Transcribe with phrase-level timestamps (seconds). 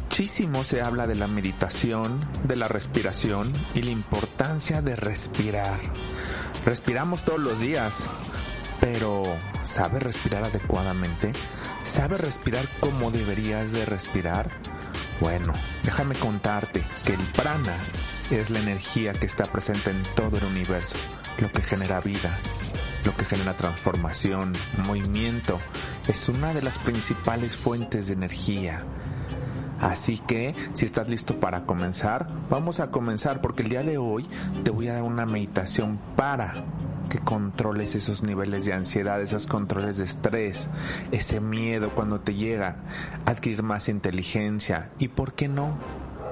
[0.00, 5.80] Muchísimo se habla de la meditación, de la respiración y la importancia de respirar.
[6.64, 8.04] Respiramos todos los días,
[8.80, 9.24] pero
[9.62, 11.32] ¿sabes respirar adecuadamente?
[11.82, 14.50] ¿Sabes respirar como deberías de respirar?
[15.20, 15.52] Bueno,
[15.82, 17.76] déjame contarte que el prana
[18.30, 20.96] es la energía que está presente en todo el universo,
[21.38, 22.38] lo que genera vida,
[23.04, 24.52] lo que genera transformación,
[24.86, 25.58] movimiento.
[26.06, 28.84] Es una de las principales fuentes de energía.
[29.80, 34.26] Así que, si estás listo para comenzar, vamos a comenzar porque el día de hoy
[34.64, 36.64] te voy a dar una meditación para
[37.08, 40.68] que controles esos niveles de ansiedad, esos controles de estrés,
[41.12, 42.76] ese miedo cuando te llega,
[43.24, 45.78] adquirir más inteligencia y, ¿por qué no?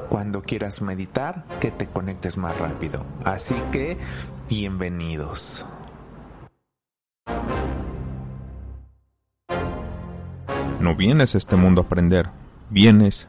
[0.09, 3.05] Cuando quieras meditar, que te conectes más rápido.
[3.25, 3.97] Así que,
[4.49, 5.65] bienvenidos.
[10.81, 12.29] No vienes a este mundo a aprender,
[12.71, 13.29] vienes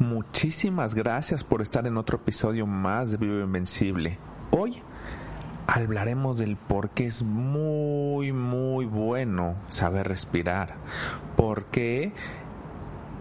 [0.00, 4.18] Muchísimas gracias por estar en otro episodio más de Vivo Invencible.
[4.50, 4.82] Hoy
[5.66, 10.76] hablaremos del por qué es muy, muy bueno saber respirar.
[11.36, 12.14] Porque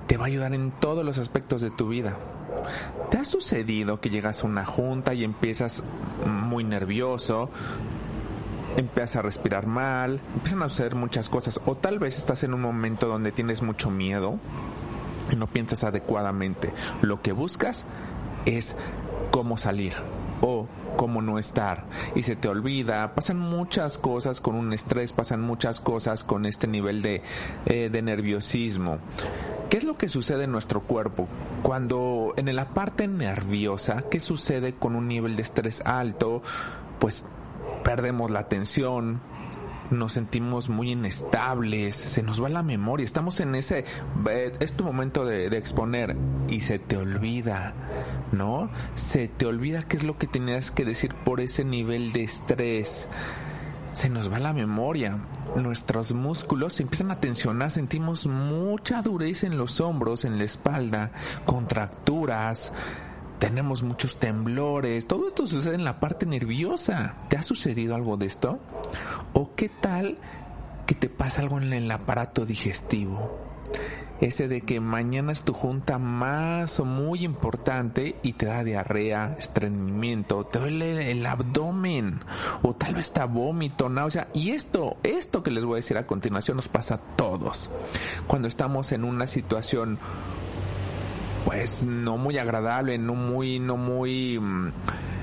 [0.08, 2.18] te va a ayudar en todos los aspectos de tu vida.
[3.12, 5.84] ¿Te ha sucedido que llegas a una junta y empiezas
[6.26, 7.50] muy nervioso?
[8.78, 11.60] Empiezas a respirar mal, empiezan a suceder muchas cosas.
[11.66, 14.40] O tal vez estás en un momento donde tienes mucho miedo
[15.36, 16.74] no piensas adecuadamente.
[17.02, 17.86] Lo que buscas
[18.46, 18.76] es
[19.32, 19.94] cómo salir
[20.42, 20.68] o
[20.98, 21.86] cómo no estar
[22.16, 26.68] y se te olvida, pasan muchas cosas con un estrés, pasan muchas cosas con este
[26.68, 27.22] nivel de,
[27.66, 29.00] eh, de nerviosismo.
[29.70, 31.28] ¿Qué es lo que sucede en nuestro cuerpo?
[31.62, 36.42] Cuando en la parte nerviosa, ¿qué sucede con un nivel de estrés alto?
[37.00, 37.24] Pues
[37.84, 39.22] perdemos la atención,
[39.92, 43.86] nos sentimos muy inestables, se nos va la memoria, estamos en ese,
[44.60, 46.16] es tu momento de, exponer
[46.48, 47.74] y se te olvida,
[48.32, 48.70] ¿no?
[48.96, 53.08] Se te olvida qué es lo que tenías que decir por ese nivel de estrés.
[53.92, 59.58] Se nos va la memoria, nuestros músculos se empiezan a tensionar, sentimos mucha dureza en
[59.58, 61.12] los hombros, en la espalda,
[61.46, 62.72] contracturas,
[63.40, 67.16] tenemos muchos temblores, todo esto sucede en la parte nerviosa.
[67.30, 68.60] ¿Te ha sucedido algo de esto?
[69.34, 70.18] ¿O qué tal
[70.86, 73.40] que te pasa algo en el aparato digestivo?
[74.20, 79.38] Ese de que mañana es tu junta más o muy importante y te da diarrea,
[79.40, 82.20] estreñimiento, te duele el abdomen
[82.62, 84.28] o tal vez está vómito, náusea.
[84.34, 87.70] Y esto, esto que les voy a decir a continuación nos pasa a todos.
[88.28, 90.00] Cuando estamos en una situación
[91.46, 94.72] pues no muy agradable, no muy, no muy mm,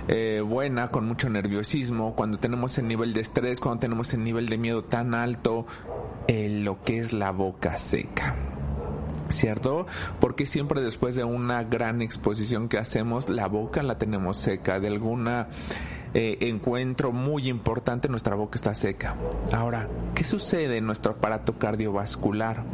[0.09, 4.49] eh, buena, con mucho nerviosismo, cuando tenemos el nivel de estrés, cuando tenemos el nivel
[4.49, 5.67] de miedo tan alto,
[6.29, 8.37] en lo que es la boca seca.
[9.29, 9.87] ¿Cierto?
[10.21, 14.87] Porque siempre después de una gran exposición que hacemos, la boca la tenemos seca, de
[14.87, 15.49] alguna
[16.15, 19.17] eh, encuentro muy importante, nuestra boca está seca.
[19.53, 22.65] Ahora, ¿qué sucede en nuestro aparato cardiovascular?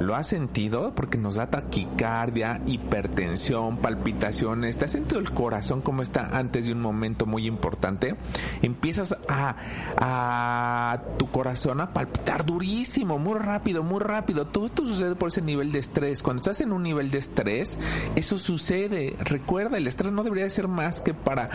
[0.00, 0.94] ¿Lo has sentido?
[0.94, 4.78] Porque nos da taquicardia, hipertensión, palpitaciones.
[4.78, 8.16] ¿Te has sentido el corazón como está antes de un momento muy importante?
[8.62, 9.56] Empiezas a,
[9.98, 14.46] a tu corazón a palpitar durísimo, muy rápido, muy rápido.
[14.46, 16.22] Todo esto sucede por ese nivel de estrés.
[16.22, 17.76] Cuando estás en un nivel de estrés,
[18.16, 19.16] eso sucede.
[19.20, 21.50] Recuerda, el estrés no debería ser más que para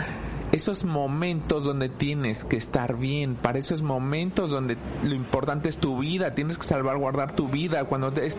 [0.52, 6.00] esos momentos donde tienes que estar bien, para esos momentos donde lo importante es tu
[6.00, 8.38] vida, tienes que salvaguardar tu vida, cuando es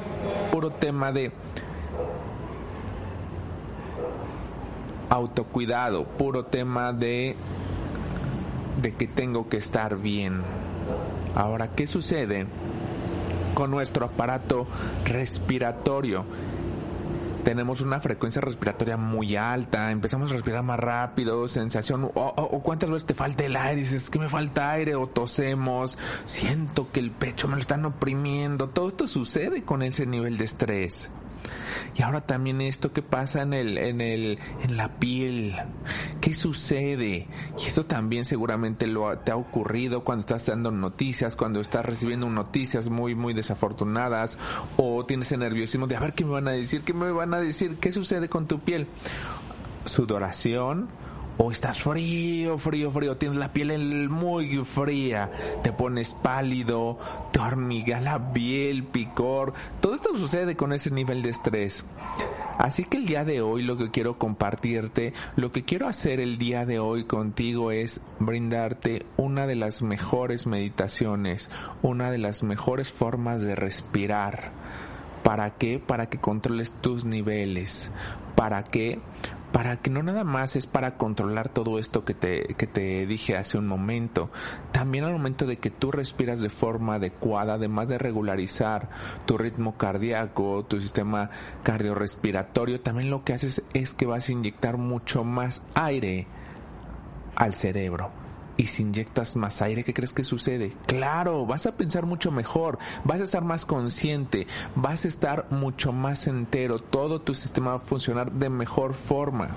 [0.50, 1.32] puro tema de
[5.10, 7.36] autocuidado, puro tema de
[8.80, 10.42] de que tengo que estar bien.
[11.34, 12.46] Ahora, ¿qué sucede
[13.54, 14.66] con nuestro aparato
[15.04, 16.24] respiratorio?
[17.46, 23.06] Tenemos una frecuencia respiratoria muy alta, empezamos a respirar más rápido, sensación, o, cuántas veces
[23.06, 27.46] te falta el aire, dices que me falta aire, o tosemos, siento que el pecho
[27.46, 31.08] me lo están oprimiendo, todo esto sucede con ese nivel de estrés.
[31.94, 35.54] Y ahora también esto que pasa en el, en el, en la piel.
[36.20, 37.28] ¿Qué sucede?
[37.58, 38.87] Y esto también seguramente
[39.25, 44.38] te ha ocurrido cuando estás dando noticias, cuando estás recibiendo noticias muy, muy desafortunadas,
[44.76, 47.32] o tienes el nerviosismo de a ver qué me van a decir, qué me van
[47.34, 48.87] a decir, qué sucede con tu piel.
[49.84, 50.88] Sudoración,
[51.38, 55.30] o estás frío, frío, frío, tienes la piel muy fría,
[55.62, 56.98] te pones pálido,
[57.32, 61.84] te hormiga la piel, picor, todo esto sucede con ese nivel de estrés.
[62.58, 66.38] Así que el día de hoy lo que quiero compartirte, lo que quiero hacer el
[66.38, 71.50] día de hoy contigo es brindarte una de las mejores meditaciones,
[71.82, 74.52] una de las mejores formas de respirar.
[75.22, 75.78] ¿Para qué?
[75.78, 77.90] Para que controles tus niveles.
[78.36, 79.00] ¿Para qué?
[79.52, 83.37] Para que no nada más es para controlar todo esto que te, que te dije
[83.37, 84.31] hace un momento,
[84.72, 88.90] también al momento de que tú respiras de forma adecuada, además de regularizar
[89.25, 91.31] tu ritmo cardíaco, tu sistema
[91.62, 96.26] cardiorrespiratorio, también lo que haces es que vas a inyectar mucho más aire
[97.34, 98.25] al cerebro
[98.56, 100.74] y si inyectas más aire, ¿qué crees que sucede?
[100.86, 105.92] Claro, vas a pensar mucho mejor, vas a estar más consciente, vas a estar mucho
[105.92, 109.50] más entero, todo tu sistema va a funcionar de mejor forma.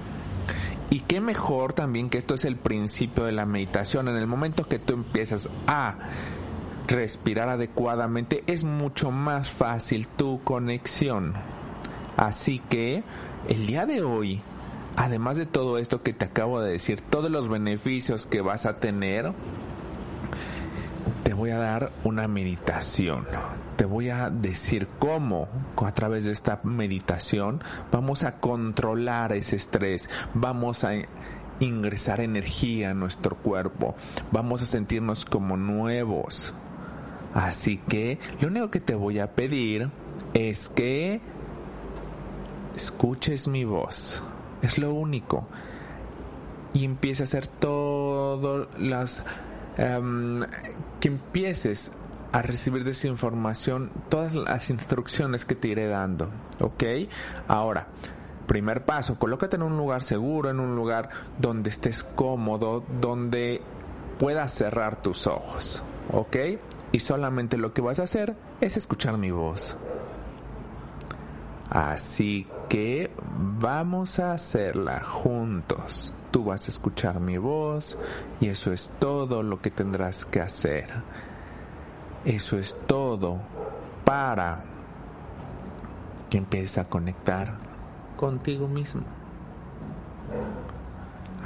[0.90, 4.08] Y qué mejor también que esto es el principio de la meditación.
[4.08, 5.98] En el momento que tú empiezas a
[6.88, 11.36] respirar adecuadamente, es mucho más fácil tu conexión.
[12.18, 13.04] Así que
[13.48, 14.42] el día de hoy
[15.00, 18.80] además de todo esto que te acabo de decir, todos los beneficios que vas a
[18.80, 19.32] tener,
[21.24, 23.26] te voy a dar una meditación.
[23.78, 25.48] Te voy a decir cómo
[25.78, 27.64] a través de esta meditación
[27.94, 30.92] vamos a controlar ese estrés, vamos a
[31.62, 33.96] ingresar energía a nuestro cuerpo,
[34.34, 36.54] vamos a sentirnos como nuevos.
[37.34, 39.92] Así que lo único que te voy a pedir
[40.34, 41.22] es que
[42.76, 44.24] escuches mi voz
[44.62, 45.48] es lo único.
[46.74, 49.24] Y empieza a hacer todo las...
[49.78, 50.42] Em,
[51.00, 51.92] que empieces
[52.32, 56.30] a recibir de esa información todas las instrucciones que te iré dando.
[56.60, 56.84] ¿Ok?
[57.48, 57.88] Ahora,
[58.46, 61.10] primer paso, colócate en un lugar seguro, en un lugar
[61.40, 63.62] donde estés cómodo, donde
[64.20, 65.84] puedas cerrar tus ojos.
[66.12, 66.36] ¿Ok?
[66.92, 69.78] Y solamente lo que vas a hacer es escuchar mi voz.
[71.70, 73.12] Así que
[73.60, 76.14] vamos a hacerla juntos.
[76.32, 77.98] Tú vas a escuchar mi voz
[78.40, 80.90] y eso es todo lo que tendrás que hacer.
[82.26, 83.40] Eso es todo
[84.04, 84.64] para
[86.30, 87.56] que empieces a conectar
[88.18, 89.04] contigo mismo.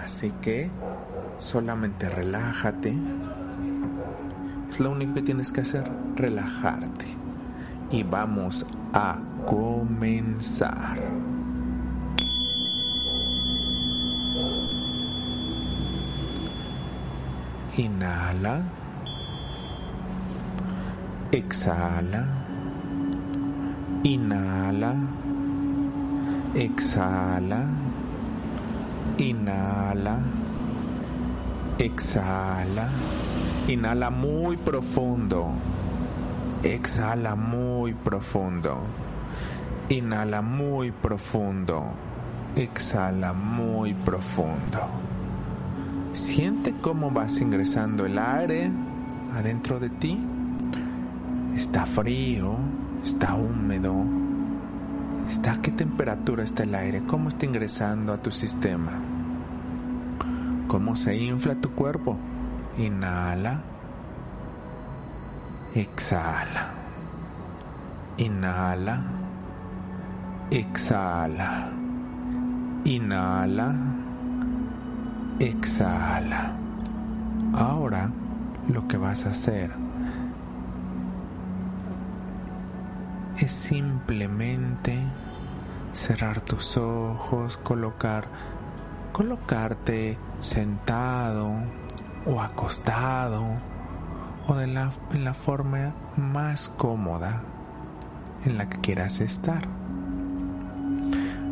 [0.04, 0.70] Así que
[1.40, 2.94] solamente relájate.
[4.70, 7.06] Es lo único que tienes que hacer, relajarte.
[7.92, 11.00] Y vamos a comenzar.
[17.78, 18.64] Inhala.
[21.32, 22.24] Exhala.
[24.04, 24.94] Inhala.
[26.54, 27.62] Exhala.
[29.18, 30.16] Inhala.
[31.80, 32.90] Exhala.
[33.68, 35.50] Inhala muy profundo.
[36.62, 39.03] Exhala muy profundo.
[39.90, 41.84] Inhala muy profundo.
[42.56, 44.80] Exhala muy profundo.
[46.14, 48.72] Siente cómo vas ingresando el aire
[49.34, 50.20] adentro de ti.
[51.54, 52.56] Está frío,
[53.04, 53.94] está húmedo.
[55.28, 57.04] ¿Está a qué temperatura está el aire?
[57.06, 59.02] ¿Cómo está ingresando a tu sistema?
[60.68, 62.18] ¿Cómo se infla tu cuerpo?
[62.78, 63.62] Inhala.
[65.76, 66.72] Exhala.
[68.18, 69.23] Inhala
[70.58, 71.72] exhala,
[72.86, 73.74] inhala,
[75.40, 76.56] exhala.
[77.54, 78.12] Ahora
[78.68, 79.72] lo que vas a hacer
[83.38, 85.04] es simplemente
[85.94, 88.28] cerrar tus ojos, colocar
[89.12, 91.52] colocarte sentado
[92.26, 93.44] o acostado
[94.48, 97.44] o de la, en la forma más cómoda
[98.46, 99.73] en la que quieras estar.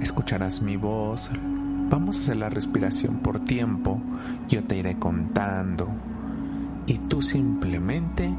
[0.02, 1.30] Escucharás mi voz.
[1.90, 4.02] Vamos a hacer la respiración por tiempo.
[4.48, 5.88] Yo te iré contando.
[6.88, 8.34] Y tú simplemente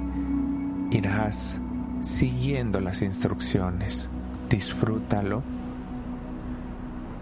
[0.91, 1.61] irás
[2.01, 4.09] siguiendo las instrucciones.
[4.51, 5.43] Disfrútalo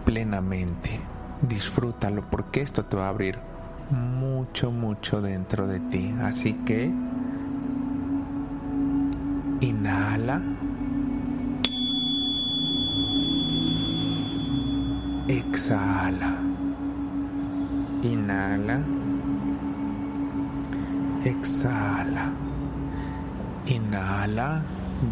[0.05, 0.99] plenamente.
[1.41, 3.37] Disfrútalo porque esto te va a abrir
[3.91, 6.15] mucho, mucho dentro de ti.
[6.21, 6.91] Así que
[9.61, 10.41] inhala.
[15.31, 16.31] Exhala.
[18.03, 18.83] Inhala.
[21.23, 22.33] Exhala.
[23.65, 24.61] Inhala.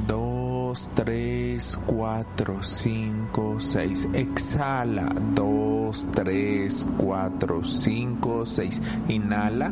[0.05, 4.05] Dos, tres, cuatro, cinco, seis.
[4.13, 5.07] Exhala.
[5.33, 8.81] Dos, tres, cuatro, cinco, seis.
[9.07, 9.71] Inhala.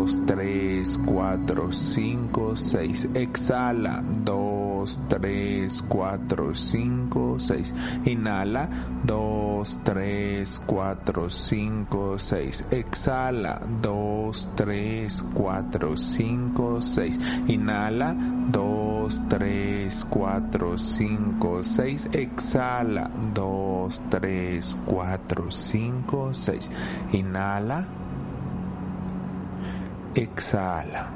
[0.00, 3.06] Dos, tres, cuatro, cinco, seis.
[3.12, 4.02] Exhala.
[4.24, 7.74] Dos 3, 4, 5, 6.
[8.06, 8.68] Inhala.
[9.04, 12.64] 2, 3, 4, 5, 6.
[12.70, 13.60] Exhala.
[13.82, 17.18] 2, 3, 4, 5, 6.
[17.48, 18.14] Inhala.
[18.50, 22.08] 2, 3, 4, 5, 6.
[22.12, 23.10] Exhala.
[23.34, 26.70] 2, 3, 4, 5, 6.
[27.12, 28.09] Inhala.
[30.14, 31.08] Exhala.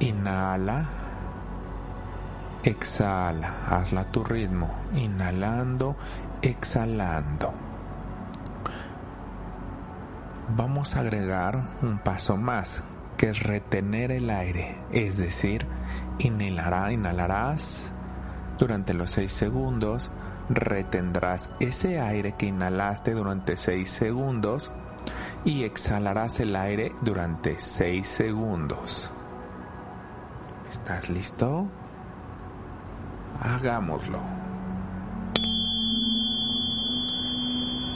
[0.00, 0.98] Inhala.
[2.62, 5.96] Exhala, hazla a tu ritmo, inhalando,
[6.42, 7.54] exhalando.
[10.56, 12.82] Vamos a agregar un paso más,
[13.16, 15.66] que es retener el aire, es decir,
[16.18, 17.92] inhalará, inhalarás.
[18.58, 20.10] Durante los 6 segundos,
[20.48, 24.72] retendrás ese aire que inhalaste durante 6 segundos
[25.44, 29.10] y exhalarás el aire durante 6 segundos.
[30.70, 31.66] ¿Estás listo?
[33.40, 34.20] Hagámoslo.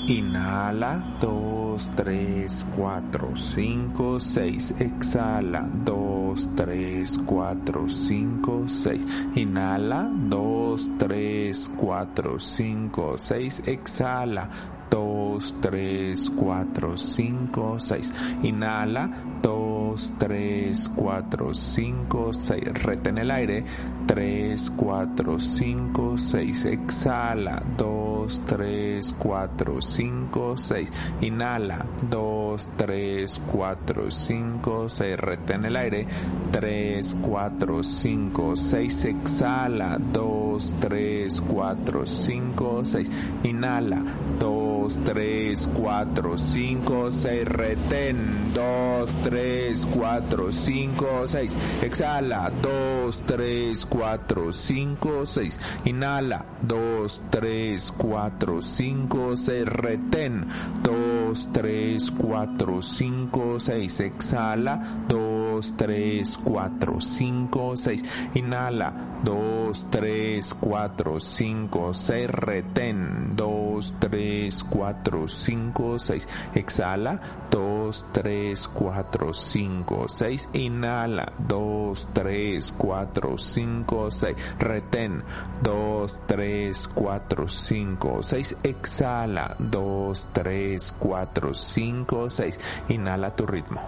[0.09, 4.75] Inhala, 2, 3, 4, 5, 6.
[4.81, 9.07] Exhala, 2, 3, 4, 5, 6.
[9.37, 13.63] Inhala, 2, 3, 4, 5, 6.
[13.67, 14.51] Exhala,
[14.93, 18.13] 2, 3, 4, 5, 6.
[18.43, 19.09] Inhala,
[19.41, 22.83] 2, 3, 4, 5, 6.
[22.83, 23.65] Retén el aire.
[24.07, 26.65] 3, 4, 5, 6.
[26.67, 27.63] Exhala.
[27.79, 30.93] 2, 3, 4, 5, 6.
[31.23, 31.87] Inhala.
[32.11, 35.17] 2, 3, 4, 5, 6.
[35.17, 36.07] Retén el aire.
[36.51, 39.05] 3, 4, 5, 6.
[39.07, 39.99] Exhala.
[39.99, 43.11] 2, 3, 4, 5, 6.
[43.45, 44.03] Inhala.
[44.39, 47.45] 2, 3, 4, 5, 6.
[47.45, 48.53] Retén.
[48.55, 51.57] 2, 3, 4, 5, 6.
[51.83, 52.51] Exhala.
[52.61, 55.59] 2, 3, 4, 5, 6.
[55.85, 56.45] Inhala.
[56.63, 59.67] 2, 3, 4, 5, 6.
[59.67, 60.47] Retén.
[60.83, 64.01] 2, 3, 4, 5, 6.
[64.01, 65.05] Exhala.
[65.09, 68.03] 2, 3, 4, 5, 6.
[68.35, 68.93] Inhala.
[69.25, 72.31] 2, 3, 4, 5, 6.
[72.31, 73.37] Retén.
[73.37, 76.29] 2, 3, 4, 5, 6.
[76.55, 77.21] Exhala.
[77.51, 80.49] 2, 3, 4, 5, 6.
[80.53, 81.33] Inhala.
[81.39, 84.37] 2, 3, 4, 5, 6.
[84.59, 85.23] Retén.
[85.63, 88.57] 2, 3, 4, 5, 6.
[88.63, 89.57] Exhala.
[89.59, 92.59] 2, 3, 4, 5, 6.
[92.89, 93.81] Inhala tu ritmo.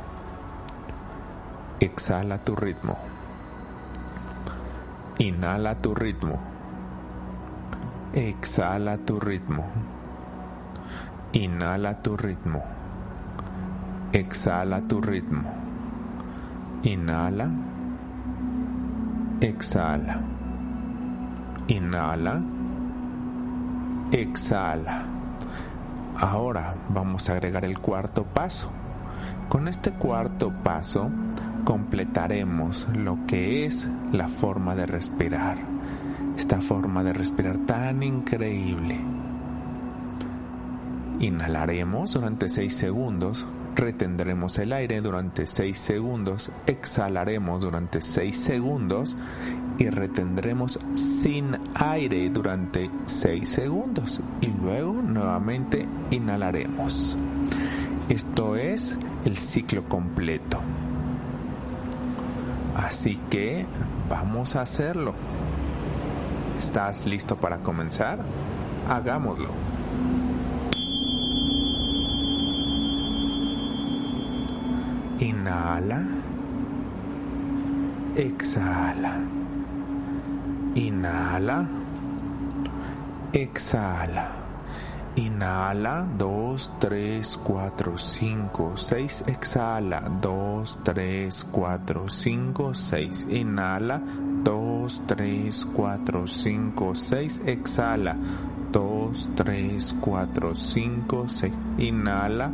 [1.80, 2.96] Exhala tu ritmo.
[5.18, 6.53] Inhala tu ritmo.
[8.14, 9.66] Exhala tu ritmo.
[11.32, 12.62] Inhala tu ritmo.
[14.12, 15.50] Exhala tu ritmo.
[16.84, 17.50] Inhala.
[19.40, 20.22] Exhala.
[21.66, 22.40] Inhala.
[24.12, 25.06] Exhala.
[26.16, 28.70] Ahora vamos a agregar el cuarto paso.
[29.48, 31.10] Con este cuarto paso
[31.64, 35.73] completaremos lo que es la forma de respirar.
[36.36, 39.00] Esta forma de respirar tan increíble.
[41.20, 49.16] Inhalaremos durante 6 segundos, retendremos el aire durante 6 segundos, exhalaremos durante 6 segundos
[49.78, 57.16] y retendremos sin aire durante 6 segundos y luego nuevamente inhalaremos.
[58.08, 60.60] Esto es el ciclo completo.
[62.76, 63.64] Así que
[64.10, 65.14] vamos a hacerlo.
[66.64, 68.24] ¿Estás listo para comenzar?
[68.88, 69.50] Hagámoslo.
[75.20, 76.02] Inhala.
[78.16, 79.20] Exhala.
[80.74, 81.68] Inhala.
[83.34, 84.44] Exhala.
[85.16, 89.24] Inhala, 2, 3, 4, 5, 6.
[89.28, 93.26] Exhala, 2, 3, 4, 5, 6.
[93.30, 94.02] Inhala,
[94.44, 97.40] 2, 3, 4, 5, 6.
[97.46, 98.14] Exhala,
[98.70, 101.56] 2, 3, 4, 5, 6.
[101.78, 102.52] Inhala,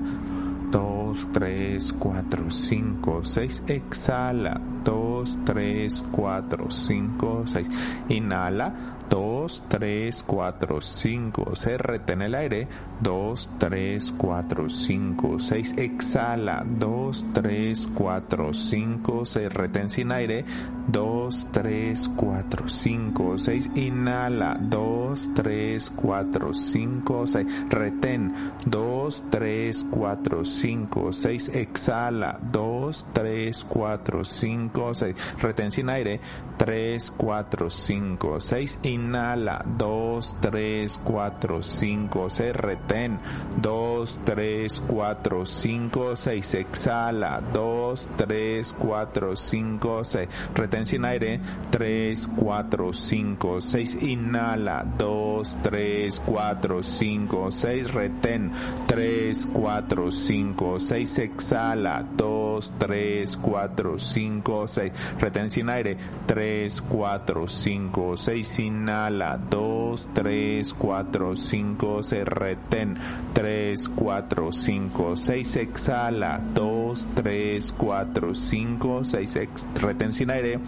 [0.71, 3.63] 2, 3, 4, 5, 6.
[3.67, 7.69] Exhala, 2, 3, 4, 5, 6.
[8.09, 8.73] Inhala,
[9.11, 12.69] 2, 3, 4, 5, se retén el aire,
[13.01, 20.45] 2, 3, 4, 5, 6, exhala, 2, 3, 4, 5, se retén sin aire,
[20.87, 28.35] 2, 3, 4, 5, 6, inhala, 2, 3, 4, 5, 6, retén,
[28.67, 36.21] 2, 3, 4, 5, 6, exhala, 2, 3, 4, 5, 6, retén sin aire,
[36.59, 43.19] 3, 4, 5, 6, inhala, 2, 3, 4, 5, 6, retén,
[43.61, 51.41] 2, 3, 4, 5, 6, exhala, 2, 3, 4, 5, 6, retén sin aire,
[51.71, 58.53] 3, 4, 5, 6, inhala, 2, 3, 4, 5, 6, retén,
[58.87, 62.40] 3, 4, 5, 6, exhala, 2,
[62.79, 70.73] 3, 4, 5, 6, retén sin aire, 3, 3, 4, 5, 6, inhala, 2, 3,
[70.75, 72.97] 4, 5, se retén,
[73.33, 80.61] 3, 4, 5, 6, exhala, 2, 3, 4, 5, 6, retén sin aire,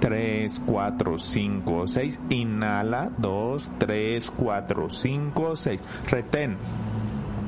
[0.00, 6.56] 3, 4, 5, 6, inhala, 2, 3, 4, 5, 6, retén.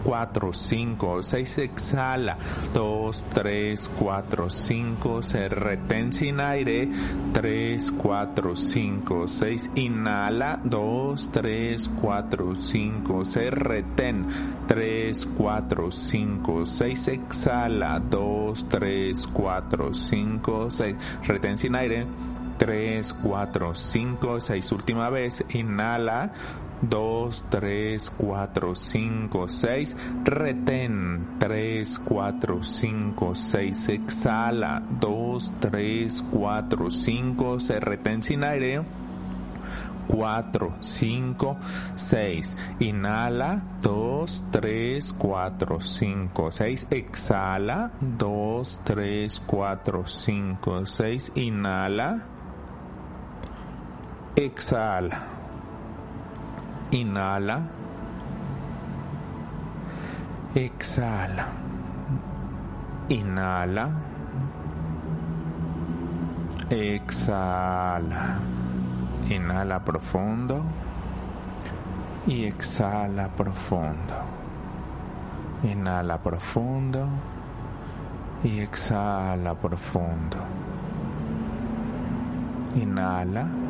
[0.06, 2.36] 4, 5, 6, exhala,
[2.72, 6.88] 2, 3, 4, 5, se retén sin aire,
[7.32, 14.26] 3, 4, 5, 6, inhala, 2, 3, 4, 5, se retén,
[14.68, 22.06] 3, 4, 5, 6, exhala, 2, 3, 4, 5, 6, retén sin aire,
[22.58, 26.32] 3, 4, 5, 6, última vez, inhala,
[26.82, 37.60] 2, 3, 4, 5, 6, retén, 3, 4, 5, 6, exhala, 2, 3, 4, 5,
[37.60, 38.84] se retén sin aire,
[40.08, 41.56] 4, 5,
[41.96, 52.35] 6, inhala, 2, 3, 4, 5, 6, exhala, 2, 3, 4, 5, 6, inhala,
[54.36, 55.18] exhala.
[56.90, 57.62] Inhala.
[60.54, 61.46] Exhala.
[63.08, 63.90] Inhala.
[66.68, 68.40] Exhala.
[69.30, 70.62] Inhala profundo.
[72.26, 74.14] Y exhala profundo.
[75.62, 77.08] Inhala profundo.
[78.44, 80.38] Y exhala profundo.
[82.74, 83.65] Inhala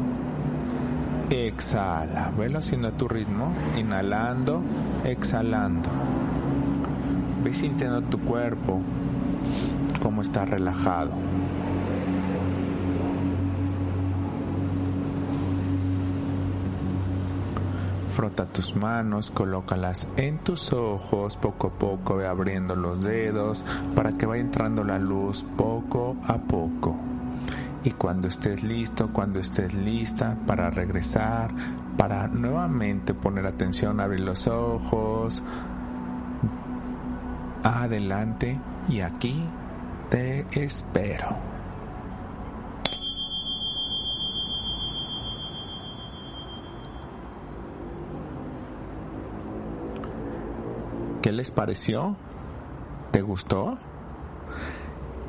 [1.29, 4.63] Exhala, velo haciendo a tu ritmo, inhalando,
[5.05, 5.89] exhalando.
[7.43, 8.81] Ve sintiendo tu cuerpo,
[10.01, 11.11] cómo está relajado.
[18.11, 23.65] Frota tus manos, colócalas en tus ojos, poco a poco abriendo los dedos
[23.97, 27.16] para que vaya entrando la luz poco a poco
[27.87, 31.55] y cuando estés listo, cuando estés lista para regresar,
[31.97, 35.41] para nuevamente poner atención, abrir los ojos,
[37.63, 39.41] adelante y aquí
[40.11, 41.37] te espero.
[51.23, 52.17] ¿Qué les pareció?
[53.13, 53.79] ¿Te gustó?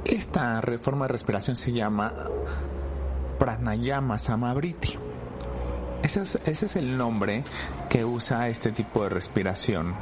[0.06, 2.14] Esta reforma de respiración se llama
[3.40, 4.98] Pranayama Samabriti.
[6.04, 7.44] Ese es, ese es el nombre
[7.90, 9.96] que usa este tipo de respiración.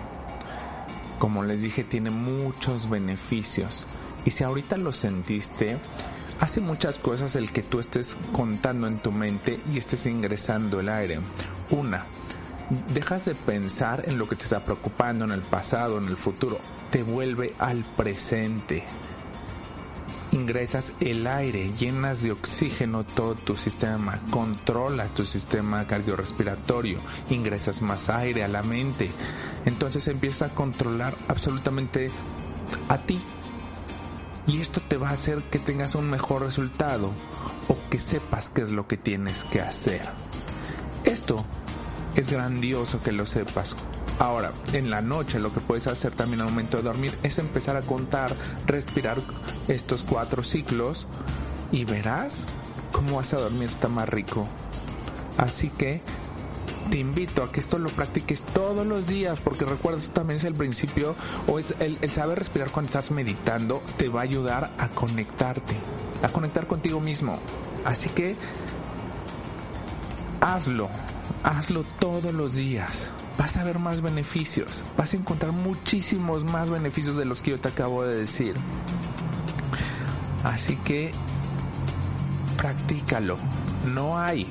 [1.19, 3.87] Como les dije, tiene muchos beneficios.
[4.25, 5.77] Y si ahorita lo sentiste,
[6.39, 10.89] hace muchas cosas el que tú estés contando en tu mente y estés ingresando el
[10.89, 11.19] aire.
[11.71, 12.05] Una,
[12.93, 16.59] dejas de pensar en lo que te está preocupando en el pasado, en el futuro.
[16.91, 18.83] Te vuelve al presente
[20.35, 28.09] ingresas el aire, llenas de oxígeno todo tu sistema, controla tu sistema cardiorrespiratorio, ingresas más
[28.09, 29.09] aire a la mente,
[29.65, 32.11] entonces empieza a controlar absolutamente
[32.89, 33.21] a ti.
[34.47, 37.11] Y esto te va a hacer que tengas un mejor resultado
[37.67, 40.03] o que sepas qué es lo que tienes que hacer.
[41.05, 41.43] Esto
[42.15, 43.75] es grandioso que lo sepas.
[44.17, 47.75] Ahora, en la noche lo que puedes hacer también al momento de dormir es empezar
[47.75, 48.33] a contar,
[48.65, 49.17] respirar
[49.67, 51.07] estos cuatro ciclos
[51.71, 52.45] y verás
[52.93, 54.47] cómo vas a dormir está más rico.
[55.37, 56.01] Así que
[56.89, 60.45] te invito a que esto lo practiques todos los días, porque recuerda, esto también es
[60.45, 61.15] el principio,
[61.47, 65.75] o es el, el, saber respirar cuando estás meditando, te va a ayudar a conectarte,
[66.23, 67.37] a conectar contigo mismo.
[67.83, 68.35] Así que
[70.39, 70.89] hazlo,
[71.43, 73.09] hazlo todos los días.
[73.37, 77.59] Vas a ver más beneficios, vas a encontrar muchísimos más beneficios de los que yo
[77.59, 78.55] te acabo de decir.
[80.43, 81.11] Así que
[82.57, 83.37] practícalo.
[83.93, 84.47] No hay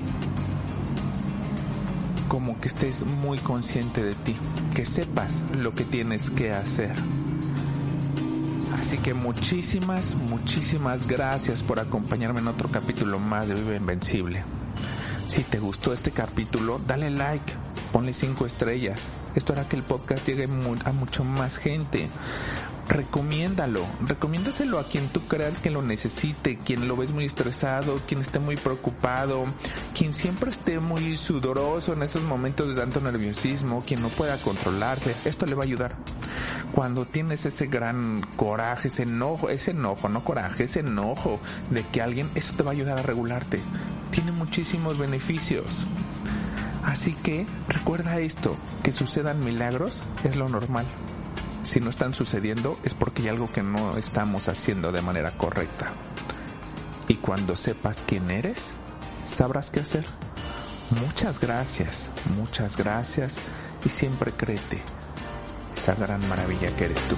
[2.29, 4.37] como que estés muy consciente de ti,
[4.75, 6.94] que sepas lo que tienes que hacer.
[8.81, 14.44] Así que muchísimas, muchísimas gracias por acompañarme en otro capítulo más de Vive Invencible.
[15.27, 17.53] Si te gustó este capítulo, dale like,
[17.94, 19.02] ponle cinco estrellas.
[19.37, 20.48] Esto hará que el podcast llegue
[20.85, 22.11] a mucho más gente
[22.88, 28.20] recomiéndalo, recomiéndaselo a quien tú creas que lo necesite, quien lo ves muy estresado, quien
[28.20, 29.44] esté muy preocupado,
[29.96, 35.14] quien siempre esté muy sudoroso en esos momentos de tanto nerviosismo, quien no pueda controlarse,
[35.24, 35.96] esto le va a ayudar.
[36.72, 42.02] Cuando tienes ese gran coraje, ese enojo, ese enojo, no coraje, ese enojo de que
[42.02, 43.61] alguien, eso te va a ayudar a regularte.
[44.11, 45.87] Tiene muchísimos beneficios.
[46.85, 50.87] Así que recuerda esto, que sucedan milagros es lo normal
[51.64, 55.92] si no están sucediendo es porque hay algo que no estamos haciendo de manera correcta.
[57.09, 58.70] Y cuando sepas quién eres,
[59.27, 60.05] sabrás qué hacer.
[60.90, 63.37] Muchas gracias, muchas gracias
[63.85, 64.83] y siempre créete
[65.75, 67.16] esa gran maravilla que eres tú.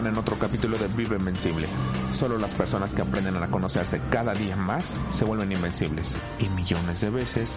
[0.00, 1.68] En otro capítulo de Vive Invencible.
[2.10, 6.16] Solo las personas que aprenden a conocerse cada día más se vuelven invencibles.
[6.38, 7.52] Y millones de veces,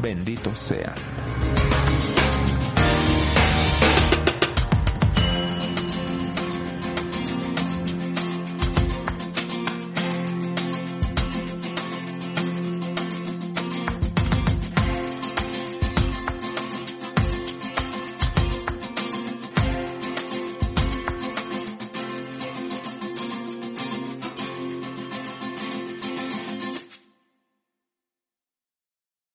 [0.00, 0.94] benditos sean.